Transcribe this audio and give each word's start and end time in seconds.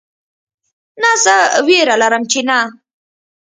نه 1.01 1.11
زه 1.23 1.35
ویره 1.67 1.95
لرم 2.01 2.23
چې 2.31 2.39
نه 2.49 2.59